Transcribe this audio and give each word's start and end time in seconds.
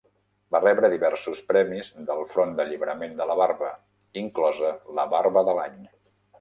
Va 0.53 0.59
rebre 0.61 0.89
diversos 0.93 1.41
premis 1.51 1.91
del 2.07 2.23
front 2.33 2.57
d'alliberament 2.61 3.15
de 3.21 3.29
la 3.33 3.37
barba, 3.43 3.71
inclosa 4.25 4.75
la 5.01 5.09
"Barba 5.17 5.49
de 5.53 5.59
l'any". 5.63 5.81